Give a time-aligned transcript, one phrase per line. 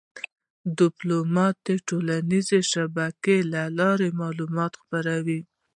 [0.79, 5.39] ډيپلومات د ټولنیزو شبکو له لارې معلومات خپروي.